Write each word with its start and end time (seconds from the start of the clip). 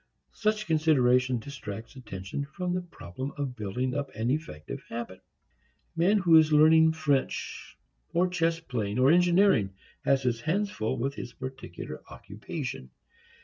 Such 0.33 0.65
consideration 0.65 1.37
distracts 1.37 1.95
attention 1.95 2.43
from 2.53 2.73
the 2.73 2.81
problem 2.81 3.33
of 3.37 3.55
building 3.55 3.93
up 3.93 4.09
an 4.15 4.31
effective 4.31 4.81
habit. 4.89 5.19
A 5.95 5.99
man 5.99 6.17
who 6.17 6.37
is 6.37 6.51
learning 6.51 6.93
French, 6.93 7.77
or 8.11 8.27
chess 8.27 8.59
playing 8.59 8.97
or 8.97 9.11
engineering 9.11 9.75
has 10.03 10.23
his 10.23 10.41
hands 10.41 10.71
full 10.71 10.97
with 10.97 11.13
his 11.13 11.33
particular 11.33 12.01
occupation. 12.09 12.89